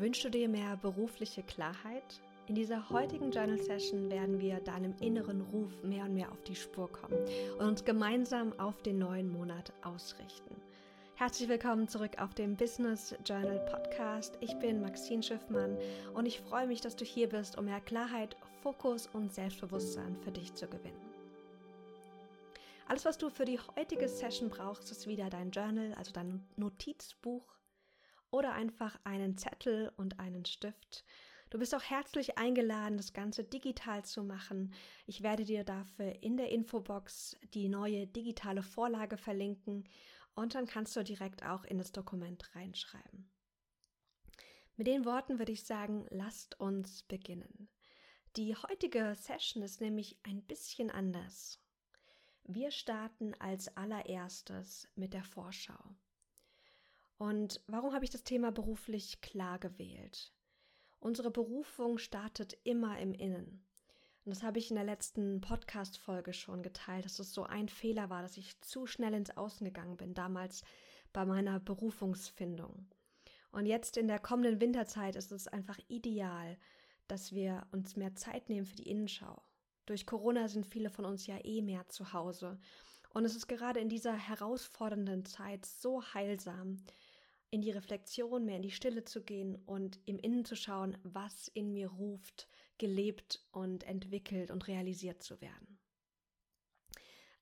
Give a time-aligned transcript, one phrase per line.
[0.00, 2.22] Wünschst du dir mehr berufliche Klarheit?
[2.46, 6.56] In dieser heutigen Journal Session werden wir deinem inneren Ruf mehr und mehr auf die
[6.56, 7.18] Spur kommen
[7.58, 10.56] und uns gemeinsam auf den neuen Monat ausrichten.
[11.16, 14.38] Herzlich willkommen zurück auf dem Business Journal Podcast.
[14.40, 15.76] Ich bin Maxine Schiffmann
[16.14, 20.32] und ich freue mich, dass du hier bist, um mehr Klarheit, Fokus und Selbstbewusstsein für
[20.32, 21.10] dich zu gewinnen.
[22.88, 27.59] Alles, was du für die heutige Session brauchst, ist wieder dein Journal, also dein Notizbuch
[28.30, 31.04] oder einfach einen Zettel und einen Stift.
[31.50, 34.72] Du bist auch herzlich eingeladen, das Ganze digital zu machen.
[35.06, 39.88] Ich werde dir dafür in der Infobox die neue digitale Vorlage verlinken
[40.34, 43.28] und dann kannst du direkt auch in das Dokument reinschreiben.
[44.76, 47.68] Mit den Worten würde ich sagen, lasst uns beginnen.
[48.36, 51.60] Die heutige Session ist nämlich ein bisschen anders.
[52.44, 55.96] Wir starten als allererstes mit der Vorschau.
[57.20, 60.32] Und warum habe ich das Thema beruflich klar gewählt?
[61.00, 63.62] Unsere Berufung startet immer im Innen.
[64.24, 68.08] Und das habe ich in der letzten Podcast-Folge schon geteilt, dass es so ein Fehler
[68.08, 70.62] war, dass ich zu schnell ins Außen gegangen bin, damals
[71.12, 72.86] bei meiner Berufungsfindung.
[73.52, 76.56] Und jetzt in der kommenden Winterzeit ist es einfach ideal,
[77.06, 79.42] dass wir uns mehr Zeit nehmen für die Innenschau.
[79.84, 82.58] Durch Corona sind viele von uns ja eh mehr zu Hause.
[83.12, 86.78] Und es ist gerade in dieser herausfordernden Zeit so heilsam,
[87.50, 91.48] in die Reflexion, mehr in die Stille zu gehen und im Innen zu schauen, was
[91.48, 92.48] in mir ruft,
[92.78, 95.78] gelebt und entwickelt und realisiert zu werden.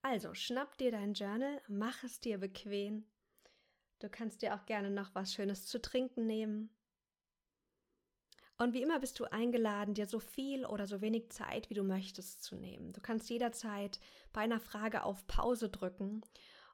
[0.00, 3.04] Also, schnapp dir dein Journal, mach es dir bequem.
[3.98, 6.70] Du kannst dir auch gerne noch was Schönes zu trinken nehmen.
[8.56, 11.84] Und wie immer bist du eingeladen, dir so viel oder so wenig Zeit, wie du
[11.84, 12.92] möchtest, zu nehmen.
[12.92, 14.00] Du kannst jederzeit
[14.32, 16.22] bei einer Frage auf Pause drücken.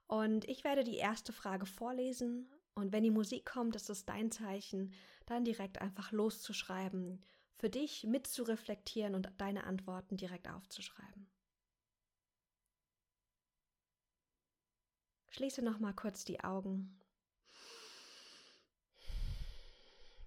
[0.07, 4.31] Und ich werde die erste Frage vorlesen und wenn die Musik kommt, ist es dein
[4.31, 4.93] Zeichen,
[5.27, 7.23] dann direkt einfach loszuschreiben,
[7.57, 11.31] für dich mitzureflektieren und deine Antworten direkt aufzuschreiben.
[15.29, 17.01] Schließe noch mal kurz die Augen.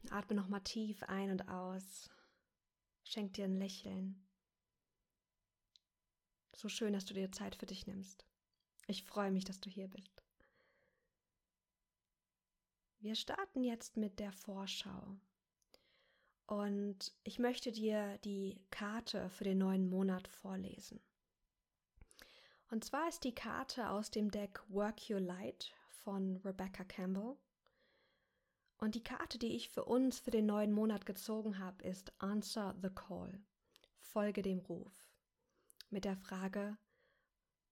[0.09, 2.09] Atme noch mal tief ein und aus.
[3.03, 4.27] Schenk dir ein Lächeln.
[6.53, 8.25] So schön, dass du dir Zeit für dich nimmst.
[8.88, 10.16] Ich freue mich, dass du hier bist.
[12.99, 15.17] Wir starten jetzt mit der Vorschau.
[16.47, 20.99] Und ich möchte dir die Karte für den neuen Monat vorlesen.
[22.71, 27.37] Und zwar ist die Karte aus dem Deck Work Your Light von Rebecca Campbell.
[28.79, 32.75] Und die Karte, die ich für uns für den neuen Monat gezogen habe, ist Answer
[32.81, 33.39] the Call.
[33.99, 35.11] Folge dem Ruf.
[35.89, 36.77] Mit der Frage,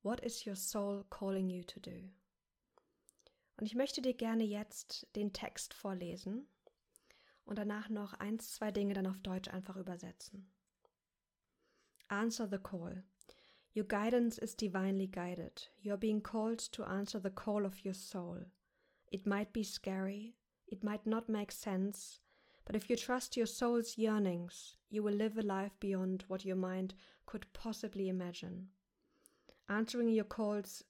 [0.03, 2.11] What is your soul calling you to do?
[3.57, 6.47] Und ich möchte dir gerne jetzt den Text vorlesen
[7.45, 10.51] und danach noch eins, zwei Dinge dann auf Deutsch einfach übersetzen.
[12.07, 13.03] Answer the call.
[13.73, 15.69] Your guidance is divinely guided.
[15.81, 18.45] You are being called to answer the call of your soul.
[19.11, 20.35] It might be scary,
[20.67, 22.19] it might not make sense,
[22.65, 26.55] but if you trust your soul's yearnings, you will live a life beyond what your
[26.55, 26.95] mind
[27.25, 28.69] could possibly imagine.
[29.67, 30.83] Answering your calls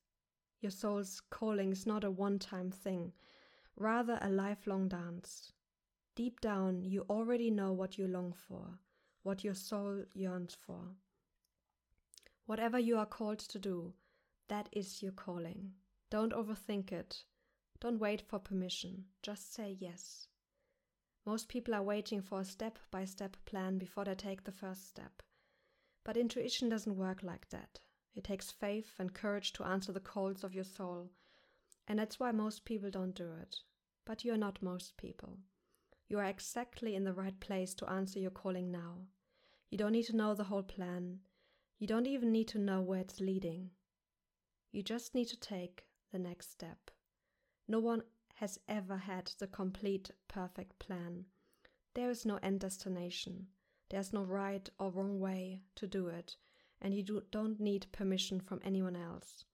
[0.65, 3.13] your soul's calling is not a one time thing,
[3.75, 5.51] rather a lifelong dance.
[6.15, 8.79] Deep down, you already know what you long for,
[9.21, 10.95] what your soul yearns for.
[12.47, 13.93] Whatever you are called to do,
[14.47, 15.73] that is your calling.
[16.09, 17.25] Don't overthink it.
[17.79, 19.05] Don't wait for permission.
[19.21, 20.27] Just say yes.
[21.27, 24.87] Most people are waiting for a step by step plan before they take the first
[24.87, 25.21] step.
[26.03, 27.81] But intuition doesn't work like that.
[28.15, 31.11] It takes faith and courage to answer the calls of your soul,
[31.85, 33.57] and that's why most people don't do it.
[34.05, 35.37] But you're not most people.
[36.07, 39.07] You are exactly in the right place to answer your calling now.
[39.69, 41.19] You don't need to know the whole plan.
[41.77, 43.71] You don't even need to know where it's leading.
[44.71, 46.91] You just need to take the next step.
[47.67, 48.03] No one
[48.35, 51.25] has ever had the complete, perfect plan.
[51.95, 53.47] There is no end destination.
[53.89, 56.37] There's no right or wrong way to do it
[56.85, 59.45] and you do, don't need permission from anyone else.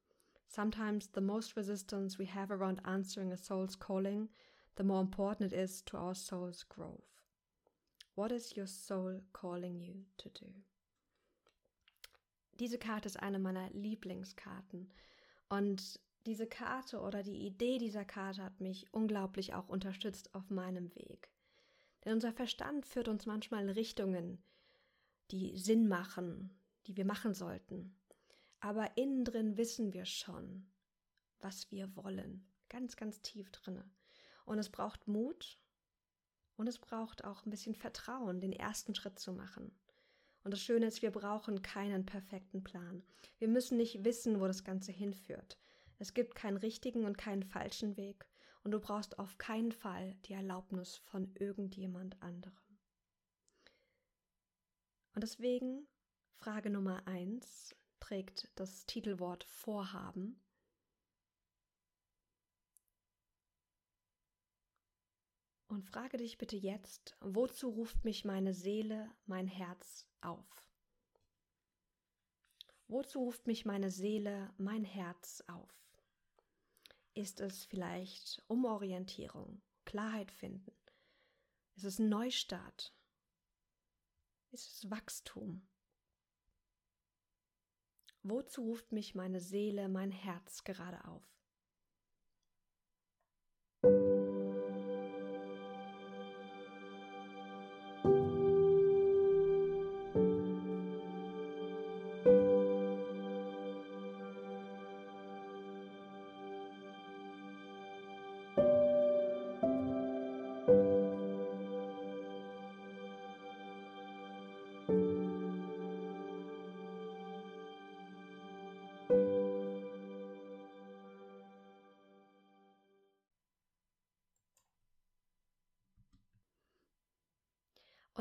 [0.50, 4.28] Sometimes the most resistance we have around answering a soul's calling,
[4.76, 7.22] the more important it is to our soul's growth.
[8.16, 10.48] What is your soul calling you to do?
[12.60, 14.92] Diese Karte ist eine meiner Lieblingskarten
[15.50, 20.94] und diese Karte oder die Idee dieser Karte hat mich unglaublich auch unterstützt auf meinem
[20.96, 21.30] Weg.
[22.04, 24.44] Denn unser Verstand führt uns manchmal Richtungen,
[25.32, 26.52] die Sinn machen,
[26.88, 27.96] die wir machen sollten.
[28.60, 30.72] Aber innen drin wissen wir schon,
[31.40, 32.48] was wir wollen.
[32.70, 33.90] Ganz, ganz tief drinne.
[34.46, 35.60] Und es braucht Mut
[36.58, 39.76] Und es braucht auch ein bisschen Vertrauen, den ersten Schritt zu machen.
[40.44, 43.04] Und das Schöne ist, wir brauchen keinen perfekten Plan.
[43.40, 45.58] Wir müssen nicht wissen, wo das Ganze hinführt.
[45.98, 48.28] Es gibt keinen richtigen und keinen falschen Weg.
[48.64, 52.78] Und du brauchst auf keinen Fall die Erlaubnis von irgendjemand anderem.
[55.14, 55.88] Und deswegen
[56.42, 60.42] Frage Nummer eins trägt das Titelwort Vorhaben.
[65.68, 70.66] Und frage dich bitte jetzt, wozu ruft mich meine Seele, mein Herz auf?
[72.88, 75.72] Wozu ruft mich meine Seele, mein Herz auf?
[77.14, 80.76] Ist es vielleicht Umorientierung, Klarheit finden?
[81.76, 82.96] Ist es Neustart?
[84.50, 85.68] Ist es Wachstum?
[88.24, 91.24] Wozu ruft mich meine Seele, mein Herz gerade auf?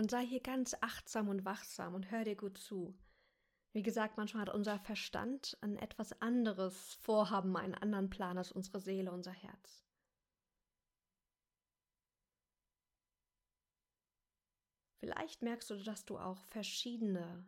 [0.00, 2.98] Und sei hier ganz achtsam und wachsam und hör dir gut zu.
[3.74, 8.80] Wie gesagt, manchmal hat unser Verstand ein etwas anderes Vorhaben, einen anderen Plan als unsere
[8.80, 9.84] Seele, unser Herz.
[15.00, 17.44] Vielleicht merkst du, dass du auch verschiedene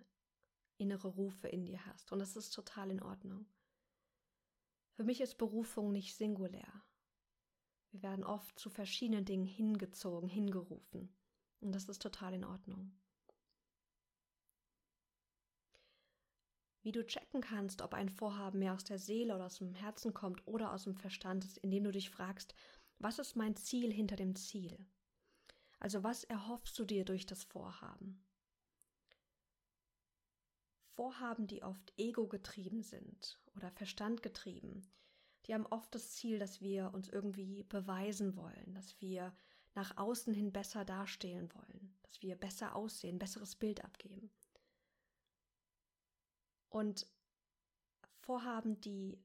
[0.76, 3.46] innere Rufe in dir hast und das ist total in Ordnung.
[4.96, 6.84] Für mich ist Berufung nicht singulär.
[7.92, 11.16] Wir werden oft zu verschiedenen Dingen hingezogen, hingerufen.
[11.62, 12.92] Und das ist total in Ordnung.
[16.82, 20.12] Wie du checken kannst, ob ein Vorhaben mehr aus der Seele oder aus dem Herzen
[20.12, 22.54] kommt oder aus dem Verstand, ist, indem du dich fragst,
[22.98, 24.84] was ist mein Ziel hinter dem Ziel?
[25.78, 28.24] Also was erhoffst du dir durch das Vorhaben?
[30.94, 34.84] Vorhaben, die oft ego-getrieben sind oder verstandgetrieben,
[35.46, 39.32] die haben oft das Ziel, dass wir uns irgendwie beweisen wollen, dass wir
[39.74, 44.30] nach außen hin besser dastehen wollen, dass wir besser aussehen, besseres Bild abgeben.
[46.68, 47.06] Und
[48.20, 49.22] Vorhaben, die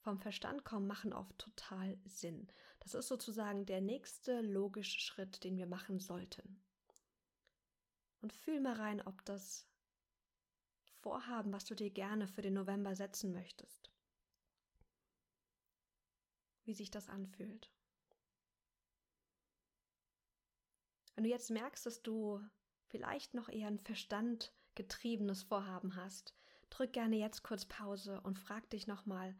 [0.00, 2.48] vom Verstand kommen, machen oft total Sinn.
[2.80, 6.62] Das ist sozusagen der nächste logische Schritt, den wir machen sollten.
[8.20, 9.66] Und fühl mal rein, ob das
[11.00, 13.90] Vorhaben, was du dir gerne für den November setzen möchtest,
[16.64, 17.70] wie sich das anfühlt.
[21.14, 22.40] Wenn du jetzt merkst, dass du
[22.86, 26.34] vielleicht noch eher ein verstandgetriebenes Vorhaben hast,
[26.70, 29.34] drück gerne jetzt kurz Pause und frag dich nochmal,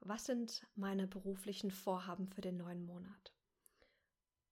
[0.00, 3.32] was sind meine beruflichen Vorhaben für den neuen Monat?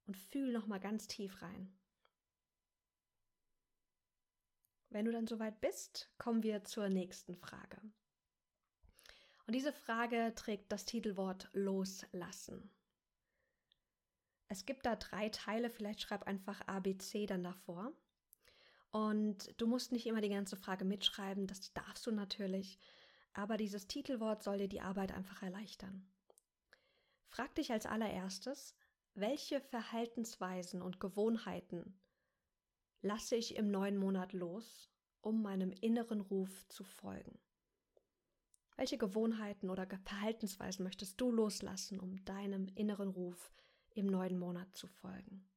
[0.06, 1.73] Und fühl nochmal ganz tief rein.
[4.91, 7.81] Wenn du dann soweit bist, kommen wir zur nächsten Frage.
[9.47, 12.70] Und diese Frage trägt das Titelwort Loslassen.
[14.49, 17.93] Es gibt da drei Teile, vielleicht schreib einfach ABC dann davor.
[18.91, 22.79] Und du musst nicht immer die ganze Frage mitschreiben, das darfst du natürlich,
[23.32, 26.06] aber dieses Titelwort soll dir die Arbeit einfach erleichtern.
[27.27, 28.77] Frag dich als allererstes,
[29.15, 31.98] welche Verhaltensweisen und Gewohnheiten
[33.03, 37.39] lasse ich im neuen Monat los, um meinem inneren Ruf zu folgen?
[38.77, 44.74] Welche Gewohnheiten oder Verhaltensweisen möchtest du loslassen, um deinem inneren Ruf zu im neuen Monat
[44.74, 45.48] zu folgen.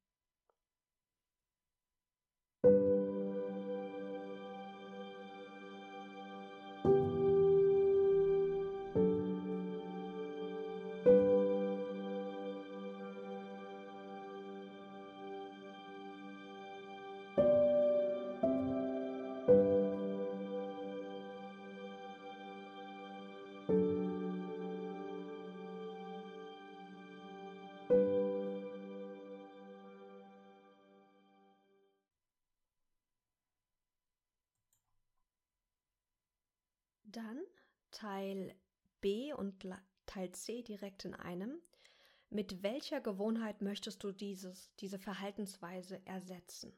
[37.07, 37.41] Dann
[37.91, 38.55] Teil
[39.01, 39.65] B und
[40.05, 41.59] Teil C direkt in einem.
[42.29, 46.77] Mit welcher Gewohnheit möchtest du dieses, diese Verhaltensweise ersetzen?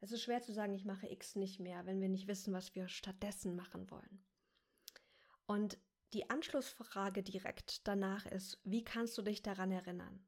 [0.00, 2.74] Es ist schwer zu sagen, ich mache X nicht mehr, wenn wir nicht wissen, was
[2.74, 4.24] wir stattdessen machen wollen.
[5.46, 5.78] Und
[6.12, 10.26] die Anschlussfrage direkt danach ist, wie kannst du dich daran erinnern?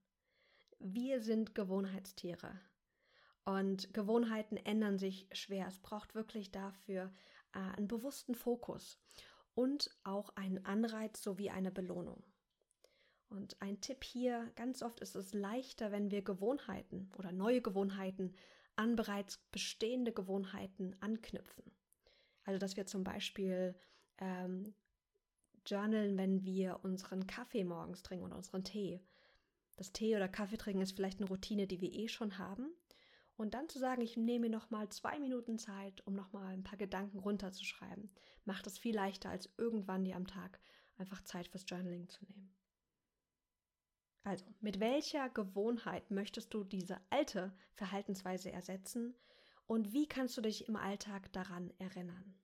[0.82, 2.60] wir sind Gewohnheitstiere.
[3.44, 5.66] Und Gewohnheiten ändern sich schwer.
[5.66, 7.12] Es braucht wirklich dafür
[7.54, 8.98] äh, einen bewussten Fokus
[9.54, 12.22] und auch einen Anreiz sowie eine Belohnung.
[13.28, 18.34] Und ein Tipp hier, ganz oft ist es leichter, wenn wir Gewohnheiten oder neue Gewohnheiten
[18.76, 21.64] an bereits bestehende Gewohnheiten anknüpfen.
[22.44, 23.74] Also dass wir zum Beispiel
[24.18, 24.74] ähm,
[25.64, 29.00] journalen, wenn wir unseren Kaffee morgens trinken oder unseren Tee.
[29.76, 32.70] Das Tee oder Kaffee trinken ist vielleicht eine Routine, die wir eh schon haben.
[33.42, 36.46] Und dann zu sagen, ich nehme mir noch mal zwei Minuten Zeit, um noch mal
[36.52, 38.08] ein paar Gedanken runterzuschreiben,
[38.44, 40.60] macht es viel leichter, als irgendwann dir am Tag
[40.96, 42.54] einfach Zeit fürs Journaling zu nehmen.
[44.22, 49.12] Also, mit welcher Gewohnheit möchtest du diese alte Verhaltensweise ersetzen
[49.66, 52.38] und wie kannst du dich im Alltag daran erinnern?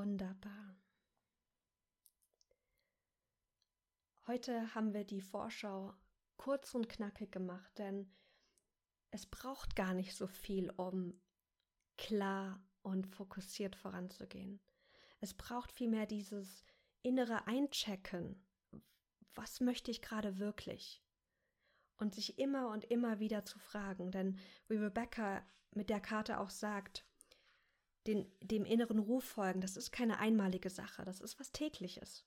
[0.00, 0.80] Wunderbar.
[4.26, 5.92] Heute haben wir die Vorschau
[6.38, 8.10] kurz und knackig gemacht, denn
[9.10, 11.20] es braucht gar nicht so viel, um
[11.98, 14.58] klar und fokussiert voranzugehen.
[15.20, 16.64] Es braucht vielmehr dieses
[17.02, 18.42] innere Einchecken.
[19.34, 21.04] Was möchte ich gerade wirklich?
[21.98, 26.48] Und sich immer und immer wieder zu fragen, denn wie Rebecca mit der Karte auch
[26.48, 27.04] sagt,
[28.06, 32.24] den, dem inneren Ruf folgen, das ist keine einmalige Sache, das ist was tägliches.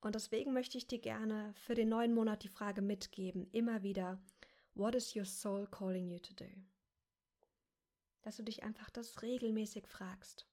[0.00, 4.20] Und deswegen möchte ich dir gerne für den neuen Monat die Frage mitgeben, immer wieder,
[4.74, 6.50] what is your soul calling you to do?
[8.22, 10.46] Dass du dich einfach das regelmäßig fragst.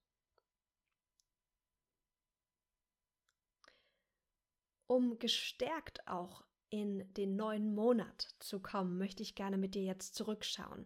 [4.88, 10.15] Um gestärkt auch in den neuen Monat zu kommen, möchte ich gerne mit dir jetzt
[10.15, 10.86] zurückschauen.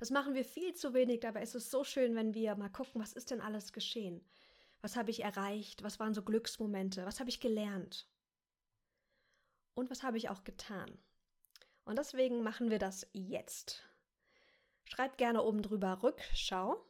[0.00, 3.02] Das machen wir viel zu wenig, dabei ist es so schön, wenn wir mal gucken,
[3.02, 4.24] was ist denn alles geschehen?
[4.80, 5.82] Was habe ich erreicht?
[5.82, 7.04] Was waren so Glücksmomente?
[7.04, 8.08] Was habe ich gelernt?
[9.74, 10.90] Und was habe ich auch getan?
[11.84, 13.82] Und deswegen machen wir das jetzt.
[14.84, 16.82] Schreibt gerne oben drüber Rückschau.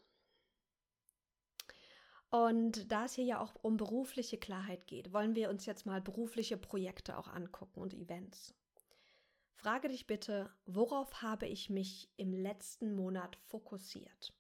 [2.31, 6.00] Und da es hier ja auch um berufliche Klarheit geht, wollen wir uns jetzt mal
[6.00, 8.55] berufliche Projekte auch angucken und Events.
[9.61, 14.33] Frage dich bitte, worauf habe ich mich im letzten Monat fokussiert?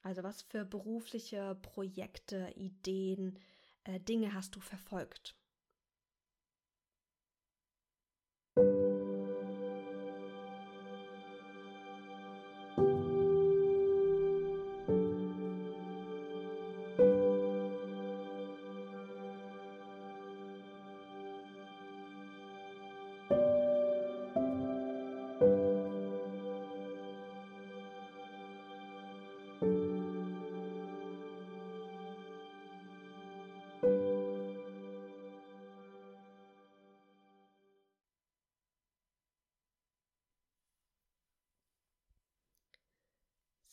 [0.00, 3.38] Also was für berufliche Projekte, Ideen,
[3.84, 5.37] äh, Dinge hast du verfolgt?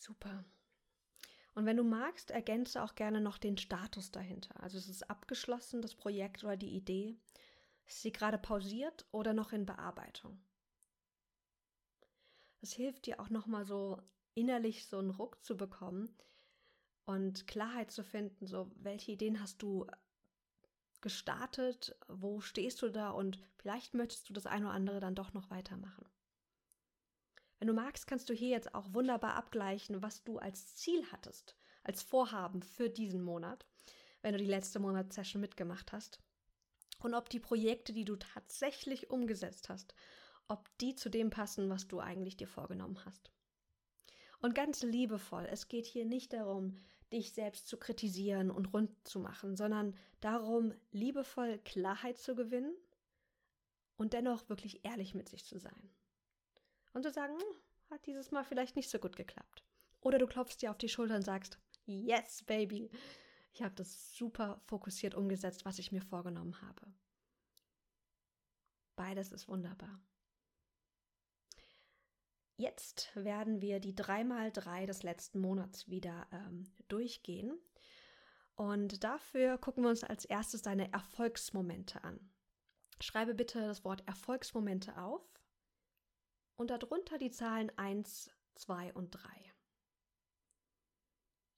[0.05, 0.45] Super.
[1.55, 4.61] Und wenn du magst, ergänze auch gerne noch den Status dahinter.
[4.61, 7.17] Also es ist abgeschlossen, das Projekt oder die Idee.
[7.87, 10.39] Ist sie gerade pausiert oder noch in Bearbeitung?
[12.61, 13.99] Das hilft dir auch nochmal so
[14.35, 16.15] innerlich so einen Ruck zu bekommen
[17.05, 19.87] und Klarheit zu finden, so welche Ideen hast du
[21.01, 25.33] gestartet, wo stehst du da und vielleicht möchtest du das eine oder andere dann doch
[25.33, 26.05] noch weitermachen.
[27.65, 31.55] Wenn du magst, kannst du hier jetzt auch wunderbar abgleichen, was du als Ziel hattest,
[31.83, 33.65] als Vorhaben für diesen Monat,
[34.21, 36.19] wenn du die letzte Monatssession mitgemacht hast.
[36.99, 39.95] Und ob die Projekte, die du tatsächlich umgesetzt hast,
[40.47, 43.31] ob die zu dem passen, was du eigentlich dir vorgenommen hast.
[44.43, 46.77] Und ganz liebevoll, es geht hier nicht darum,
[47.11, 52.75] dich selbst zu kritisieren und rund zu machen, sondern darum, liebevoll Klarheit zu gewinnen
[53.97, 55.89] und dennoch wirklich ehrlich mit sich zu sein
[56.95, 59.63] und zu sagen, hm, hat dieses Mal vielleicht nicht so gut geklappt.
[60.01, 62.89] Oder du klopfst dir auf die Schulter und sagst, yes, baby,
[63.51, 66.93] ich habe das super fokussiert umgesetzt, was ich mir vorgenommen habe.
[68.95, 69.99] Beides ist wunderbar.
[72.57, 77.59] Jetzt werden wir die 3x3 des letzten Monats wieder ähm, durchgehen.
[78.55, 82.31] Und dafür gucken wir uns als erstes deine Erfolgsmomente an.
[83.01, 85.34] Schreibe bitte das Wort Erfolgsmomente auf
[86.57, 89.21] und darunter die Zahlen 1, 2 und 3.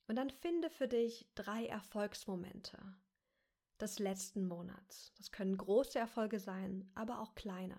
[0.07, 2.77] Und dann finde für dich drei Erfolgsmomente
[3.79, 5.13] des letzten Monats.
[5.17, 7.77] Das können große Erfolge sein, aber auch kleine.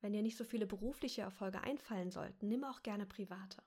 [0.00, 3.62] Wenn dir nicht so viele berufliche Erfolge einfallen sollten, nimm auch gerne private.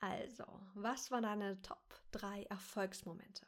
[0.00, 3.46] Also, was waren deine Top 3 Erfolgsmomente?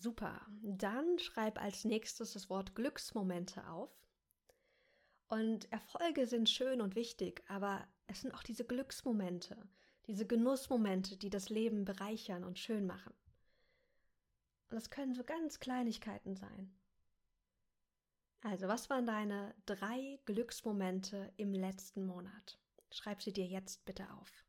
[0.00, 0.40] Super.
[0.62, 3.90] Dann schreib als nächstes das Wort Glücksmomente auf.
[5.28, 9.68] Und Erfolge sind schön und wichtig, aber es sind auch diese Glücksmomente,
[10.06, 13.12] diese Genussmomente, die das Leben bereichern und schön machen.
[14.70, 16.74] Und das können so ganz Kleinigkeiten sein.
[18.40, 22.58] Also, was waren deine drei Glücksmomente im letzten Monat?
[22.90, 24.46] Schreib sie dir jetzt bitte auf.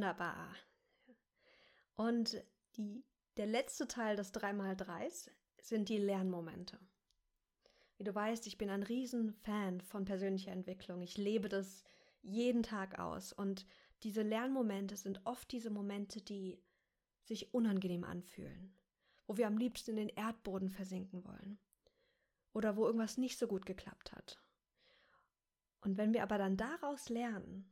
[0.00, 0.56] Wunderbar.
[1.94, 2.42] Und
[2.78, 3.04] die,
[3.36, 5.28] der letzte Teil des 3x3s
[5.60, 6.78] sind die Lernmomente.
[7.98, 11.02] Wie du weißt, ich bin ein Riesenfan von persönlicher Entwicklung.
[11.02, 11.84] Ich lebe das
[12.22, 13.34] jeden Tag aus.
[13.34, 13.66] Und
[14.02, 16.58] diese Lernmomente sind oft diese Momente, die
[17.24, 18.74] sich unangenehm anfühlen,
[19.26, 21.58] wo wir am liebsten in den Erdboden versinken wollen
[22.54, 24.40] oder wo irgendwas nicht so gut geklappt hat.
[25.82, 27.70] Und wenn wir aber dann daraus lernen,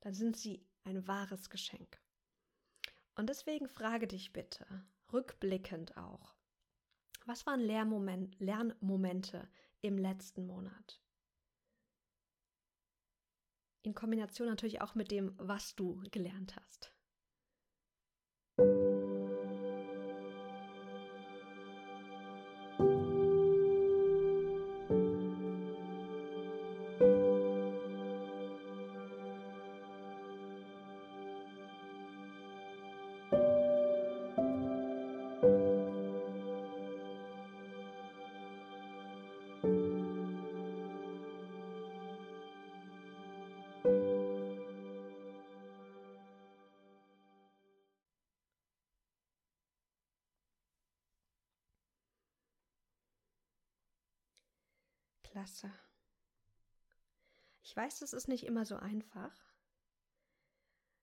[0.00, 2.00] dann sind sie ein wahres Geschenk.
[3.14, 4.66] Und deswegen frage dich bitte,
[5.12, 6.34] rückblickend auch,
[7.26, 9.48] was waren Lernmoment, Lernmomente
[9.82, 11.00] im letzten Monat?
[13.82, 16.92] In Kombination natürlich auch mit dem, was du gelernt hast.
[55.58, 55.72] Klasse.
[57.62, 59.32] Ich weiß, das ist nicht immer so einfach.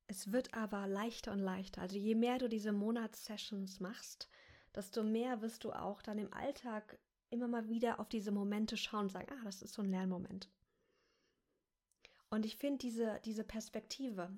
[0.07, 1.81] Es wird aber leichter und leichter.
[1.81, 4.29] Also je mehr du diese Monatssessions machst,
[4.73, 6.97] desto mehr wirst du auch dann im Alltag
[7.29, 10.49] immer mal wieder auf diese Momente schauen und sagen, ah, das ist so ein Lernmoment.
[12.29, 14.35] Und ich finde diese, diese Perspektive,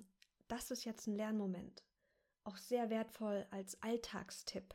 [0.48, 1.82] das ist jetzt ein Lernmoment,
[2.44, 4.74] auch sehr wertvoll als Alltagstipp.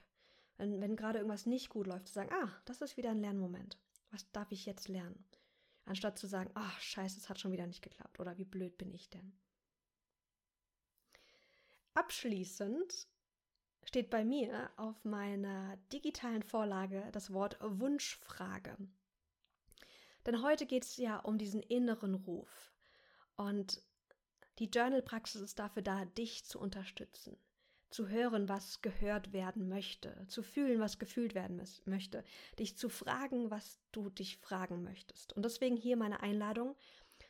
[0.57, 3.77] Wenn, wenn gerade irgendwas nicht gut läuft, zu sagen, ah, das ist wieder ein Lernmoment
[4.13, 5.25] was darf ich jetzt lernen?
[5.85, 8.93] Anstatt zu sagen, ach scheiße, es hat schon wieder nicht geklappt oder wie blöd bin
[8.93, 9.33] ich denn?
[11.93, 13.07] Abschließend
[13.83, 18.77] steht bei mir auf meiner digitalen Vorlage das Wort Wunschfrage.
[20.25, 22.71] Denn heute geht es ja um diesen inneren Ruf.
[23.35, 23.81] Und
[24.59, 27.37] die Journal-Praxis ist dafür da, dich zu unterstützen
[27.93, 32.23] zu hören, was gehört werden möchte, zu fühlen, was gefühlt werden möchte,
[32.59, 35.33] dich zu fragen, was du dich fragen möchtest.
[35.33, 36.75] Und deswegen hier meine Einladung,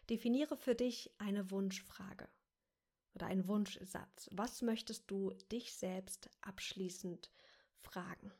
[0.09, 2.27] definiere für dich eine Wunschfrage
[3.13, 4.29] oder einen Wunschsatz.
[4.31, 7.29] Was möchtest du dich selbst abschließend
[7.81, 8.31] fragen?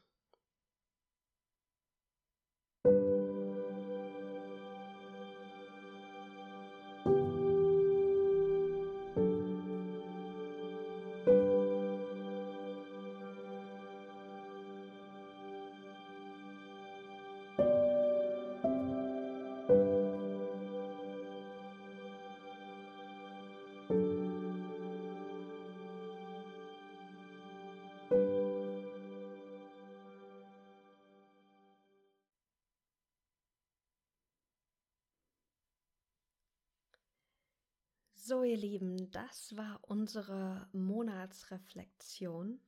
[38.34, 42.60] So, ihr Lieben, das war unsere Monatsreflexion.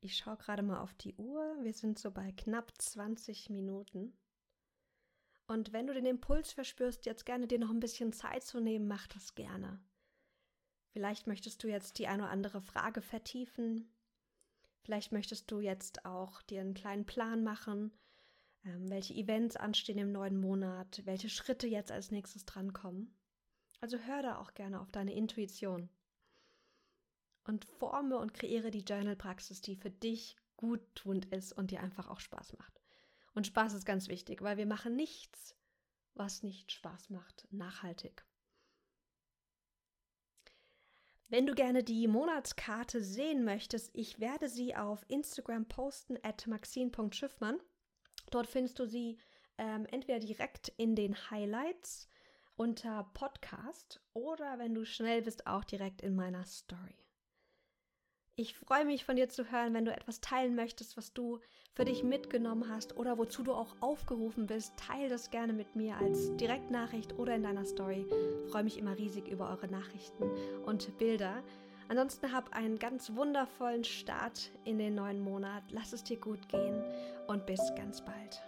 [0.00, 1.58] Ich schaue gerade mal auf die Uhr.
[1.60, 4.16] Wir sind so bei knapp 20 Minuten.
[5.46, 8.88] Und wenn du den Impuls verspürst, jetzt gerne dir noch ein bisschen Zeit zu nehmen,
[8.88, 9.84] mach das gerne.
[10.94, 13.92] Vielleicht möchtest du jetzt die eine oder andere Frage vertiefen.
[14.80, 17.92] Vielleicht möchtest du jetzt auch dir einen kleinen Plan machen,
[18.64, 23.14] ähm, welche Events anstehen im neuen Monat, welche Schritte jetzt als nächstes drankommen.
[23.84, 25.90] Also hör da auch gerne auf deine Intuition
[27.46, 32.08] und forme und kreiere die Journal-Praxis, die für dich gut tuend ist und dir einfach
[32.08, 32.80] auch Spaß macht.
[33.34, 35.54] Und Spaß ist ganz wichtig, weil wir machen nichts,
[36.14, 38.24] was nicht Spaß macht, nachhaltig.
[41.28, 47.60] Wenn du gerne die Monatskarte sehen möchtest, ich werde sie auf Instagram posten at maxine.schiffmann.
[48.30, 49.18] Dort findest du sie
[49.58, 52.08] ähm, entweder direkt in den Highlights
[52.56, 56.96] unter Podcast oder wenn du schnell bist, auch direkt in meiner Story.
[58.36, 61.38] Ich freue mich von dir zu hören, wenn du etwas teilen möchtest, was du
[61.72, 64.76] für dich mitgenommen hast oder wozu du auch aufgerufen bist.
[64.76, 68.06] Teil das gerne mit mir als Direktnachricht oder in deiner Story.
[68.44, 70.24] Ich freue mich immer riesig über eure Nachrichten
[70.64, 71.44] und Bilder.
[71.88, 75.62] Ansonsten hab einen ganz wundervollen Start in den neuen Monat.
[75.70, 76.82] Lass es dir gut gehen
[77.28, 78.42] und bis ganz bald.